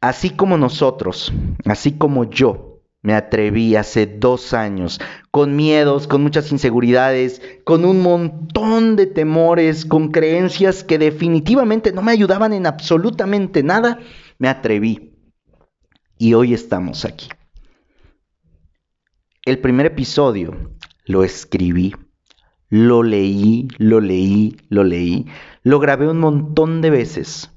Así 0.00 0.30
como 0.30 0.56
nosotros, 0.56 1.32
así 1.64 1.98
como 1.98 2.24
yo, 2.24 2.82
me 3.02 3.14
atreví 3.14 3.74
hace 3.74 4.06
dos 4.06 4.54
años, 4.54 5.00
con 5.30 5.56
miedos, 5.56 6.06
con 6.06 6.22
muchas 6.22 6.52
inseguridades, 6.52 7.42
con 7.64 7.84
un 7.84 8.00
montón 8.00 8.96
de 8.96 9.06
temores, 9.06 9.84
con 9.84 10.10
creencias 10.10 10.84
que 10.84 10.98
definitivamente 10.98 11.92
no 11.92 12.02
me 12.02 12.12
ayudaban 12.12 12.52
en 12.52 12.66
absolutamente 12.66 13.62
nada, 13.62 13.98
me 14.38 14.48
atreví. 14.48 15.16
Y 16.18 16.34
hoy 16.34 16.54
estamos 16.54 17.04
aquí. 17.04 17.28
El 19.44 19.58
primer 19.60 19.86
episodio 19.86 20.77
lo 21.08 21.24
escribí, 21.24 21.96
lo 22.68 23.02
leí, 23.02 23.66
lo 23.78 24.00
leí, 24.00 24.56
lo 24.68 24.84
leí, 24.84 25.26
lo 25.64 25.80
grabé 25.80 26.08
un 26.08 26.20
montón 26.20 26.80
de 26.82 26.90
veces, 26.90 27.50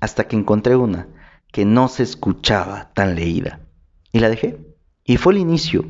hasta 0.00 0.24
que 0.24 0.36
encontré 0.36 0.76
una 0.76 1.08
que 1.52 1.64
no 1.64 1.88
se 1.88 2.02
escuchaba 2.02 2.92
tan 2.92 3.14
leída. 3.14 3.60
Y 4.12 4.18
la 4.18 4.28
dejé. 4.28 4.58
Y 5.04 5.16
fue 5.16 5.32
el 5.32 5.38
inicio. 5.38 5.84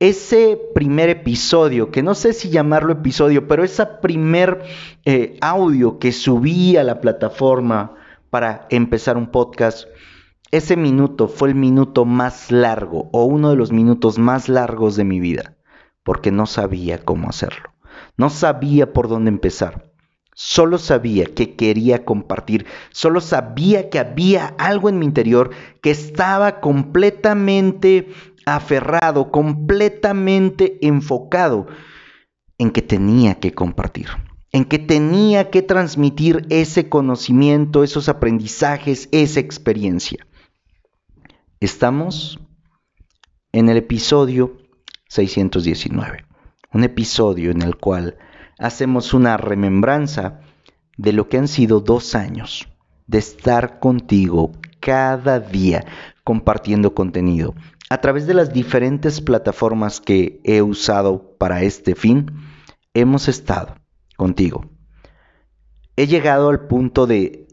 Ese 0.00 0.58
primer 0.74 1.08
episodio, 1.08 1.90
que 1.90 2.02
no 2.02 2.14
sé 2.14 2.32
si 2.32 2.50
llamarlo 2.50 2.92
episodio, 2.92 3.46
pero 3.46 3.62
ese 3.62 3.86
primer 4.02 4.64
eh, 5.04 5.38
audio 5.40 5.98
que 5.98 6.12
subí 6.12 6.76
a 6.76 6.82
la 6.82 7.00
plataforma 7.00 7.94
para 8.30 8.66
empezar 8.70 9.16
un 9.16 9.30
podcast, 9.30 9.86
ese 10.50 10.76
minuto 10.76 11.28
fue 11.28 11.50
el 11.50 11.54
minuto 11.54 12.04
más 12.04 12.50
largo 12.50 13.10
o 13.12 13.24
uno 13.24 13.50
de 13.50 13.56
los 13.56 13.72
minutos 13.72 14.18
más 14.18 14.48
largos 14.48 14.96
de 14.96 15.04
mi 15.04 15.20
vida, 15.20 15.55
porque 16.06 16.30
no 16.30 16.46
sabía 16.46 17.04
cómo 17.04 17.28
hacerlo. 17.28 17.74
No 18.16 18.30
sabía 18.30 18.92
por 18.92 19.08
dónde 19.08 19.28
empezar. 19.28 19.90
Solo 20.34 20.78
sabía 20.78 21.24
que 21.24 21.56
quería 21.56 22.04
compartir, 22.04 22.64
solo 22.92 23.20
sabía 23.20 23.90
que 23.90 23.98
había 23.98 24.54
algo 24.58 24.88
en 24.88 25.00
mi 25.00 25.06
interior 25.06 25.50
que 25.82 25.90
estaba 25.90 26.60
completamente 26.60 28.08
aferrado, 28.44 29.32
completamente 29.32 30.78
enfocado 30.86 31.66
en 32.56 32.70
que 32.70 32.82
tenía 32.82 33.40
que 33.40 33.52
compartir, 33.52 34.06
en 34.52 34.64
que 34.64 34.78
tenía 34.78 35.50
que 35.50 35.62
transmitir 35.62 36.46
ese 36.50 36.88
conocimiento, 36.88 37.82
esos 37.82 38.08
aprendizajes, 38.08 39.08
esa 39.10 39.40
experiencia. 39.40 40.24
Estamos 41.58 42.38
en 43.50 43.70
el 43.70 43.78
episodio 43.78 44.65
619, 45.08 46.24
un 46.72 46.84
episodio 46.84 47.50
en 47.50 47.62
el 47.62 47.76
cual 47.76 48.16
hacemos 48.58 49.14
una 49.14 49.36
remembranza 49.36 50.40
de 50.96 51.12
lo 51.12 51.28
que 51.28 51.38
han 51.38 51.48
sido 51.48 51.80
dos 51.80 52.14
años 52.14 52.68
de 53.06 53.18
estar 53.18 53.78
contigo 53.78 54.52
cada 54.80 55.40
día 55.40 55.84
compartiendo 56.24 56.94
contenido. 56.94 57.54
A 57.88 58.00
través 58.00 58.26
de 58.26 58.34
las 58.34 58.52
diferentes 58.52 59.20
plataformas 59.20 60.00
que 60.00 60.40
he 60.42 60.60
usado 60.60 61.36
para 61.38 61.62
este 61.62 61.94
fin, 61.94 62.32
hemos 62.94 63.28
estado 63.28 63.76
contigo. 64.16 64.68
He 65.96 66.06
llegado 66.06 66.48
al 66.48 66.66
punto 66.66 67.06
de 67.06 67.46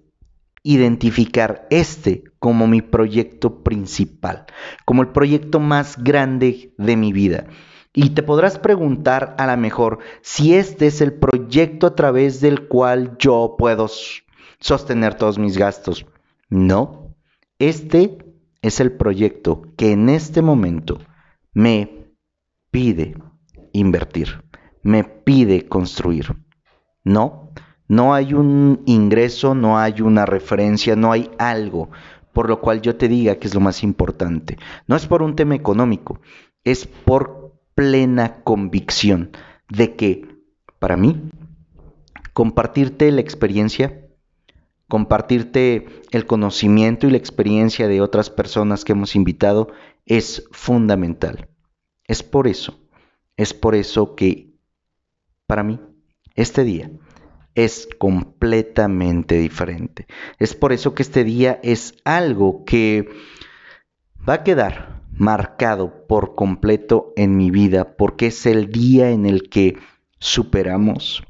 identificar 0.64 1.68
este 1.70 2.24
como 2.44 2.68
mi 2.68 2.82
proyecto 2.82 3.64
principal, 3.64 4.48
como 4.84 5.02
el 5.02 5.08
proyecto 5.14 5.62
más 5.62 5.96
grande 6.04 6.74
de 6.78 6.98
mi 6.98 7.14
vida. 7.14 7.46
Y 7.94 8.10
te 8.10 8.22
podrás 8.22 8.60
preguntar 8.60 9.34
a 9.38 9.48
lo 9.48 9.56
mejor 9.56 10.00
si 10.22 10.54
este 10.54 10.88
es 10.88 11.00
el 11.00 11.14
proyecto 11.14 11.88
a 11.88 11.96
través 11.96 12.42
del 12.42 12.68
cual 12.68 13.16
yo 13.18 13.56
puedo 13.58 13.90
sostener 14.60 15.14
todos 15.14 15.40
mis 15.40 15.58
gastos. 15.58 16.06
No, 16.50 17.16
este 17.60 18.18
es 18.62 18.82
el 18.82 18.92
proyecto 18.92 19.62
que 19.78 19.94
en 19.94 20.10
este 20.10 20.42
momento 20.42 21.00
me 21.54 22.10
pide 22.72 23.16
invertir, 23.72 24.44
me 24.82 25.06
pide 25.06 25.66
construir. 25.66 26.36
No, 27.06 27.54
no 27.88 28.14
hay 28.14 28.34
un 28.34 28.82
ingreso, 28.86 29.56
no 29.56 29.78
hay 29.78 30.02
una 30.02 30.26
referencia, 30.26 30.98
no 30.98 31.12
hay 31.12 31.30
algo 31.38 31.90
por 32.34 32.50
lo 32.50 32.60
cual 32.60 32.82
yo 32.82 32.96
te 32.96 33.08
diga 33.08 33.36
que 33.36 33.48
es 33.48 33.54
lo 33.54 33.62
más 33.62 33.84
importante. 33.84 34.58
No 34.88 34.96
es 34.96 35.06
por 35.06 35.22
un 35.22 35.36
tema 35.36 35.56
económico, 35.56 36.20
es 36.64 36.88
por 36.88 37.54
plena 37.76 38.44
convicción 38.44 39.32
de 39.70 39.96
que, 39.96 40.28
para 40.80 40.98
mí, 40.98 41.30
compartirte 42.34 43.12
la 43.12 43.22
experiencia, 43.22 44.06
compartirte 44.88 45.88
el 46.12 46.26
conocimiento 46.26 47.08
y 47.08 47.12
la 47.12 47.18
experiencia 47.18 47.88
de 47.88 48.02
otras 48.02 48.30
personas 48.30 48.84
que 48.84 48.92
hemos 48.92 49.16
invitado 49.16 49.72
es 50.06 50.48
fundamental. 50.52 51.48
Es 52.08 52.24
por 52.24 52.48
eso, 52.48 52.80
es 53.38 53.54
por 53.54 53.76
eso 53.76 54.16
que, 54.16 54.54
para 55.48 55.64
mí, 55.64 55.80
este 56.36 56.64
día 56.64 56.92
es 57.56 57.88
completamente 57.98 59.36
diferente. 59.36 60.08
Es 60.40 60.56
por 60.56 60.74
eso 60.74 60.96
que 60.96 61.04
este 61.04 61.24
día 61.24 61.60
es 61.64 61.96
algo 62.04 62.64
que 62.66 63.10
va 64.28 64.36
a 64.36 64.44
quedar 64.44 65.04
marcado 65.16 66.08
por 66.08 66.36
completo 66.36 67.14
en 67.16 67.38
mi 67.38 67.52
vida 67.52 67.96
porque 67.96 68.28
es 68.28 68.46
el 68.46 68.72
día 68.72 69.12
en 69.12 69.26
el 69.26 69.50
que 69.50 69.78
superamos 70.20 71.24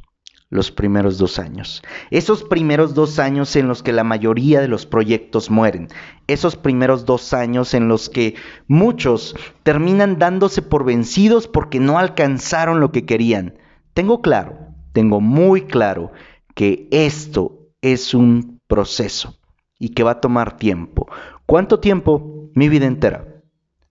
los 0.54 0.72
primeros 0.72 1.18
dos 1.18 1.40
años. 1.40 1.82
Esos 2.12 2.44
primeros 2.44 2.94
dos 2.94 3.18
años 3.18 3.56
en 3.56 3.68
los 3.68 3.82
que 3.82 3.92
la 3.92 4.04
mayoría 4.04 4.62
de 4.62 4.68
los 4.68 4.86
proyectos 4.86 5.50
mueren. 5.50 5.88
Esos 6.28 6.56
primeros 6.56 7.06
dos 7.06 7.34
años 7.34 7.74
en 7.74 7.88
los 7.88 8.08
que 8.08 8.36
muchos 8.68 9.36
terminan 9.64 10.20
dándose 10.20 10.62
por 10.62 10.86
vencidos 10.86 11.48
porque 11.48 11.80
no 11.80 11.98
alcanzaron 11.98 12.80
lo 12.80 12.92
que 12.92 13.04
querían. 13.04 13.58
Tengo 13.96 14.22
claro, 14.22 14.73
tengo 14.94 15.20
muy 15.20 15.64
claro 15.64 16.12
que 16.56 16.88
esto 16.92 17.68
es 17.82 18.14
un 18.14 18.62
proceso 18.68 19.38
y 19.78 19.90
que 19.90 20.04
va 20.04 20.12
a 20.12 20.22
tomar 20.22 20.58
tiempo. 20.58 21.08
¿Cuánto 21.46 21.80
tiempo? 21.80 22.50
Mi 22.56 22.70
vida 22.70 22.86
entera 22.86 23.34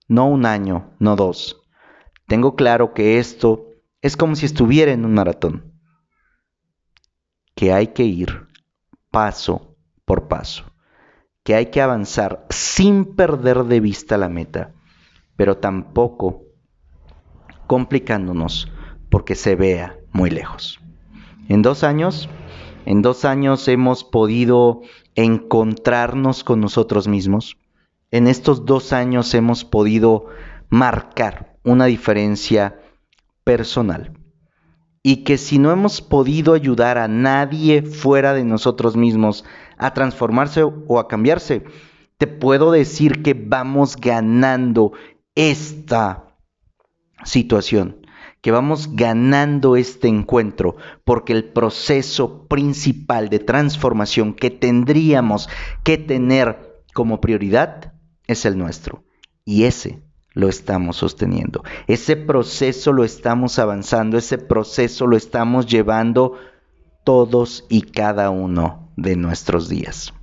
no 0.07 0.27
un 0.27 0.45
año, 0.45 0.91
no 0.99 1.15
dos. 1.15 1.61
Tengo 2.27 2.55
claro 2.55 2.93
que 2.93 3.19
esto 3.19 3.67
es 4.01 4.17
como 4.17 4.35
si 4.35 4.45
estuviera 4.45 4.91
en 4.91 5.05
un 5.05 5.13
maratón, 5.13 5.73
que 7.55 7.73
hay 7.73 7.87
que 7.87 8.03
ir 8.03 8.47
paso 9.11 9.75
por 10.05 10.27
paso, 10.27 10.65
que 11.43 11.55
hay 11.55 11.67
que 11.67 11.81
avanzar 11.81 12.45
sin 12.49 13.15
perder 13.15 13.63
de 13.65 13.79
vista 13.79 14.17
la 14.17 14.29
meta, 14.29 14.73
pero 15.35 15.57
tampoco 15.57 16.43
complicándonos 17.67 18.71
porque 19.09 19.35
se 19.35 19.55
vea 19.55 19.97
muy 20.11 20.29
lejos. 20.29 20.82
En 21.49 21.61
dos 21.61 21.83
años, 21.83 22.29
en 22.85 23.01
dos 23.01 23.25
años 23.25 23.67
hemos 23.67 24.03
podido 24.03 24.81
encontrarnos 25.15 26.43
con 26.43 26.61
nosotros 26.61 27.07
mismos, 27.07 27.57
en 28.11 28.27
estos 28.27 28.65
dos 28.65 28.93
años 28.93 29.33
hemos 29.33 29.65
podido 29.65 30.27
marcar 30.69 31.57
una 31.63 31.85
diferencia 31.85 32.79
personal. 33.43 34.13
Y 35.01 35.23
que 35.23 35.37
si 35.37 35.59
no 35.59 35.71
hemos 35.71 36.01
podido 36.01 36.53
ayudar 36.53 36.97
a 36.97 37.07
nadie 37.07 37.81
fuera 37.81 38.33
de 38.33 38.45
nosotros 38.45 38.95
mismos 38.95 39.43
a 39.77 39.93
transformarse 39.93 40.63
o 40.63 40.99
a 40.99 41.07
cambiarse, 41.07 41.63
te 42.17 42.27
puedo 42.27 42.71
decir 42.71 43.21
que 43.21 43.33
vamos 43.33 43.97
ganando 43.97 44.93
esta 45.35 46.37
situación, 47.25 48.02
que 48.43 48.51
vamos 48.51 48.93
ganando 48.93 49.77
este 49.77 50.09
encuentro, 50.09 50.75
porque 51.05 51.31
el 51.31 51.45
proceso 51.45 52.45
principal 52.49 53.29
de 53.29 53.39
transformación 53.39 54.33
que 54.33 54.51
tendríamos 54.51 55.47
que 55.83 55.97
tener 55.97 56.83
como 56.93 57.21
prioridad 57.21 57.93
es 58.27 58.43
el 58.45 58.57
nuestro. 58.57 59.05
Y 59.45 59.63
ese 59.63 60.03
lo 60.33 60.49
estamos 60.49 60.97
sosteniendo. 60.97 61.63
Ese 61.87 62.17
proceso 62.17 62.91
lo 62.91 63.05
estamos 63.05 63.59
avanzando, 63.59 64.17
ese 64.17 64.37
proceso 64.37 65.07
lo 65.07 65.15
estamos 65.15 65.65
llevando 65.65 66.33
todos 67.05 67.65
y 67.69 67.83
cada 67.83 68.29
uno 68.29 68.91
de 68.97 69.15
nuestros 69.15 69.69
días. 69.69 70.13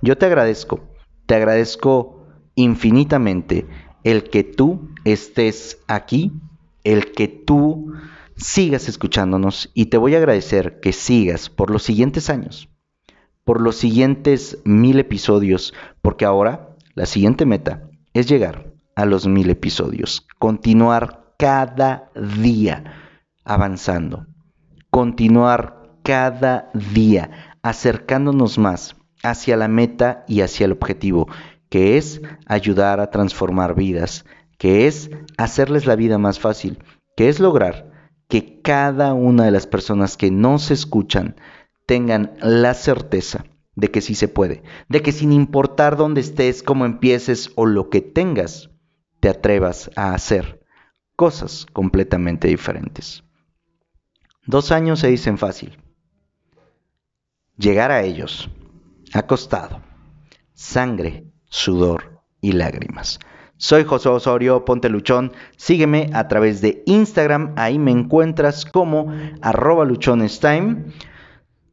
Yo 0.00 0.16
te 0.16 0.24
agradezco, 0.24 0.80
te 1.26 1.34
agradezco 1.34 2.26
infinitamente 2.54 3.66
el 4.02 4.30
que 4.30 4.44
tú 4.44 4.88
estés 5.04 5.78
aquí, 5.88 6.32
el 6.84 7.12
que 7.12 7.28
tú 7.28 7.92
sigas 8.36 8.88
escuchándonos 8.88 9.70
y 9.74 9.86
te 9.86 9.96
voy 9.96 10.14
a 10.14 10.18
agradecer 10.18 10.80
que 10.80 10.92
sigas 10.92 11.50
por 11.50 11.70
los 11.70 11.82
siguientes 11.82 12.30
años, 12.30 12.68
por 13.44 13.60
los 13.60 13.76
siguientes 13.76 14.58
mil 14.64 14.98
episodios, 14.98 15.74
porque 16.02 16.24
ahora 16.24 16.76
la 16.94 17.06
siguiente 17.06 17.46
meta 17.46 17.88
es 18.14 18.28
llegar 18.28 18.72
a 18.96 19.04
los 19.04 19.26
mil 19.26 19.50
episodios, 19.50 20.26
continuar 20.38 21.34
cada 21.38 22.10
día 22.38 22.84
avanzando, 23.44 24.26
continuar 24.90 25.98
cada 26.02 26.70
día 26.74 27.56
acercándonos 27.62 28.58
más 28.58 28.96
hacia 29.22 29.56
la 29.56 29.68
meta 29.68 30.24
y 30.26 30.40
hacia 30.40 30.66
el 30.66 30.72
objetivo 30.72 31.28
que 31.68 31.96
es 31.96 32.20
ayudar 32.46 33.00
a 33.00 33.10
transformar 33.10 33.74
vidas, 33.74 34.24
que 34.60 34.86
es 34.86 35.10
hacerles 35.38 35.86
la 35.86 35.96
vida 35.96 36.18
más 36.18 36.38
fácil, 36.38 36.84
que 37.16 37.30
es 37.30 37.40
lograr 37.40 37.90
que 38.28 38.60
cada 38.60 39.14
una 39.14 39.46
de 39.46 39.50
las 39.50 39.66
personas 39.66 40.18
que 40.18 40.30
nos 40.30 40.70
escuchan 40.70 41.34
tengan 41.86 42.36
la 42.42 42.74
certeza 42.74 43.46
de 43.74 43.90
que 43.90 44.02
sí 44.02 44.14
se 44.14 44.28
puede, 44.28 44.62
de 44.90 45.00
que 45.00 45.12
sin 45.12 45.32
importar 45.32 45.96
dónde 45.96 46.20
estés, 46.20 46.62
cómo 46.62 46.84
empieces 46.84 47.52
o 47.56 47.64
lo 47.64 47.88
que 47.88 48.02
tengas, 48.02 48.68
te 49.20 49.30
atrevas 49.30 49.90
a 49.96 50.12
hacer 50.12 50.62
cosas 51.16 51.66
completamente 51.72 52.46
diferentes. 52.46 53.24
Dos 54.44 54.72
años 54.72 55.00
se 55.00 55.08
dicen 55.08 55.38
fácil. 55.38 55.78
Llegar 57.56 57.90
a 57.92 58.02
ellos 58.02 58.50
ha 59.14 59.22
costado 59.22 59.80
sangre, 60.52 61.24
sudor 61.46 62.20
y 62.42 62.52
lágrimas. 62.52 63.20
Soy 63.62 63.84
José 63.84 64.08
Osorio, 64.08 64.64
ponte 64.64 64.88
luchón, 64.88 65.32
sígueme 65.58 66.08
a 66.14 66.28
través 66.28 66.62
de 66.62 66.82
Instagram, 66.86 67.52
ahí 67.56 67.78
me 67.78 67.90
encuentras 67.90 68.64
como 68.64 69.12
arroba 69.42 69.84
luchonestime. 69.84 70.86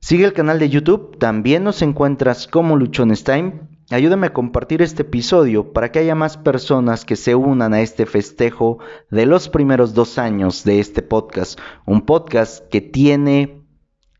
Sigue 0.01 0.25
el 0.25 0.33
canal 0.33 0.59
de 0.59 0.67
YouTube, 0.67 1.17
también 1.17 1.63
nos 1.63 1.81
encuentras 1.81 2.45
como 2.45 2.75
luchonestime. 2.75 3.61
Ayúdame 3.89 4.27
a 4.27 4.33
compartir 4.33 4.81
este 4.81 5.03
episodio 5.03 5.71
para 5.71 5.89
que 5.89 5.99
haya 5.99 6.13
más 6.13 6.35
personas 6.35 7.05
que 7.05 7.15
se 7.15 7.35
unan 7.35 7.73
a 7.73 7.79
este 7.79 8.05
festejo 8.05 8.79
de 9.09 9.25
los 9.25 9.47
primeros 9.47 9.93
dos 9.93 10.17
años 10.17 10.65
de 10.65 10.81
este 10.81 11.01
podcast. 11.01 11.57
Un 11.85 12.01
podcast 12.01 12.67
que 12.67 12.81
tiene 12.81 13.61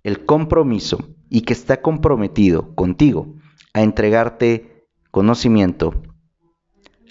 el 0.04 0.24
compromiso 0.24 1.00
y 1.30 1.42
que 1.42 1.52
está 1.52 1.82
comprometido 1.82 2.74
contigo 2.76 3.36
a 3.74 3.82
entregarte 3.82 4.86
conocimiento, 5.12 5.96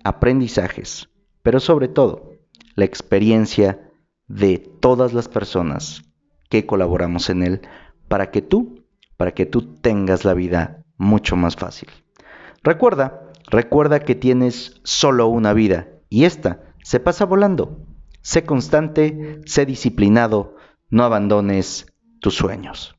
aprendizajes, 0.06 1.08
pero 1.42 1.58
sobre 1.58 1.88
todo 1.88 2.30
la 2.76 2.84
experiencia 2.84 3.90
de 4.28 4.58
todas 4.58 5.12
las 5.12 5.28
personas 5.28 6.02
que 6.48 6.64
colaboramos 6.64 7.28
en 7.28 7.42
él 7.42 7.60
para 8.06 8.30
que 8.30 8.40
tú, 8.40 8.86
para 9.16 9.32
que 9.32 9.46
tú 9.46 9.74
tengas 9.80 10.24
la 10.24 10.34
vida 10.34 10.84
mucho 10.96 11.34
más 11.34 11.56
fácil. 11.56 11.88
Recuerda, 12.62 13.32
recuerda 13.48 14.00
que 14.00 14.14
tienes 14.14 14.80
solo 14.84 15.26
una 15.26 15.52
vida 15.52 15.88
y 16.08 16.24
esta 16.24 16.60
se 16.84 17.00
pasa 17.00 17.24
volando. 17.24 17.84
Sé 18.22 18.44
constante, 18.44 19.40
sé 19.44 19.66
disciplinado, 19.66 20.54
no 20.88 21.02
abandones 21.02 21.86
tus 22.20 22.34
sueños. 22.34 22.95